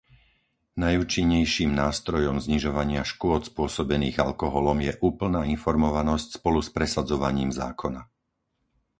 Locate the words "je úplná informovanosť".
4.87-6.27